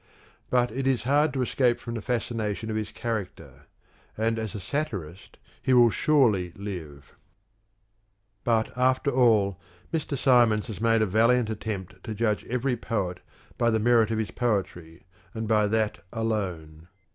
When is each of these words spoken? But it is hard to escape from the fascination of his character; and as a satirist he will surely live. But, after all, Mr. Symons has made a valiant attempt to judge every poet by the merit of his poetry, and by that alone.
But 0.49 0.71
it 0.71 0.87
is 0.87 1.03
hard 1.03 1.31
to 1.33 1.43
escape 1.43 1.79
from 1.79 1.93
the 1.93 2.01
fascination 2.01 2.71
of 2.71 2.75
his 2.75 2.89
character; 2.89 3.67
and 4.17 4.39
as 4.39 4.55
a 4.55 4.59
satirist 4.59 5.37
he 5.61 5.73
will 5.75 5.91
surely 5.91 6.51
live. 6.55 7.15
But, 8.43 8.75
after 8.75 9.11
all, 9.11 9.59
Mr. 9.93 10.17
Symons 10.17 10.65
has 10.65 10.81
made 10.81 11.03
a 11.03 11.05
valiant 11.05 11.51
attempt 11.51 12.03
to 12.03 12.15
judge 12.15 12.43
every 12.45 12.75
poet 12.75 13.19
by 13.59 13.69
the 13.69 13.79
merit 13.79 14.09
of 14.09 14.17
his 14.17 14.31
poetry, 14.31 15.03
and 15.35 15.47
by 15.47 15.67
that 15.67 16.03
alone. 16.11 16.87